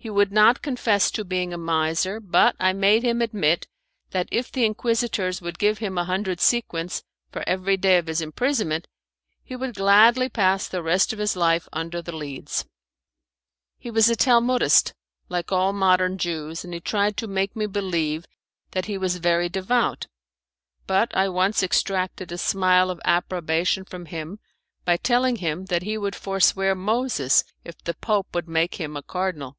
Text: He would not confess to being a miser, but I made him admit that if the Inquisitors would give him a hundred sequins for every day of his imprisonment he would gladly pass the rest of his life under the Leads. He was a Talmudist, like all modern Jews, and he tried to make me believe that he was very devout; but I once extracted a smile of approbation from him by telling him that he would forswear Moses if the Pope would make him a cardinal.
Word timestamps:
He 0.00 0.10
would 0.10 0.30
not 0.30 0.62
confess 0.62 1.10
to 1.10 1.24
being 1.24 1.52
a 1.52 1.58
miser, 1.58 2.18
but 2.20 2.54
I 2.60 2.72
made 2.72 3.02
him 3.02 3.20
admit 3.20 3.66
that 4.10 4.28
if 4.30 4.50
the 4.50 4.64
Inquisitors 4.64 5.42
would 5.42 5.58
give 5.58 5.78
him 5.78 5.98
a 5.98 6.04
hundred 6.04 6.40
sequins 6.40 7.02
for 7.32 7.42
every 7.46 7.76
day 7.76 7.98
of 7.98 8.06
his 8.06 8.22
imprisonment 8.22 8.86
he 9.42 9.56
would 9.56 9.74
gladly 9.74 10.28
pass 10.30 10.66
the 10.66 10.84
rest 10.84 11.12
of 11.12 11.18
his 11.18 11.34
life 11.36 11.68
under 11.72 12.00
the 12.00 12.14
Leads. 12.16 12.64
He 13.76 13.90
was 13.90 14.08
a 14.08 14.14
Talmudist, 14.16 14.94
like 15.28 15.50
all 15.52 15.72
modern 15.74 16.16
Jews, 16.16 16.64
and 16.64 16.72
he 16.72 16.80
tried 16.80 17.16
to 17.18 17.26
make 17.26 17.54
me 17.56 17.66
believe 17.66 18.24
that 18.70 18.86
he 18.86 18.96
was 18.96 19.16
very 19.16 19.48
devout; 19.50 20.06
but 20.86 21.14
I 21.14 21.28
once 21.28 21.60
extracted 21.62 22.30
a 22.32 22.38
smile 22.38 22.88
of 22.90 23.00
approbation 23.04 23.84
from 23.84 24.06
him 24.06 24.38
by 24.84 24.96
telling 24.96 25.36
him 25.36 25.64
that 25.66 25.82
he 25.82 25.98
would 25.98 26.14
forswear 26.14 26.74
Moses 26.76 27.42
if 27.64 27.76
the 27.82 27.94
Pope 27.94 28.28
would 28.32 28.48
make 28.48 28.76
him 28.76 28.96
a 28.96 29.02
cardinal. 29.02 29.56